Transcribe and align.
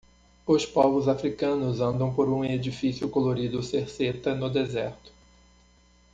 Os 0.47 0.65
povos 0.65 1.07
africanos 1.07 1.79
andam 1.79 2.11
por 2.11 2.27
um 2.27 2.43
edifício 2.43 3.07
colorido 3.07 3.61
cerceta 3.61 4.33
no 4.33 4.49
deserto. 4.49 5.11